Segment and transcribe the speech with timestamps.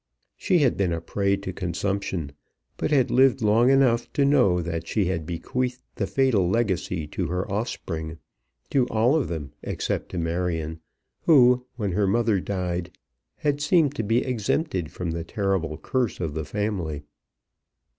[0.35, 2.31] She had been a prey to consumption,
[2.75, 7.27] but had lived long enough to know that she had bequeathed the fatal legacy to
[7.27, 8.17] her offspring,
[8.71, 10.79] to all of them except to Marion,
[11.25, 12.97] who, when her mother died,
[13.35, 17.03] had seemed to be exempted from the terrible curse of the family.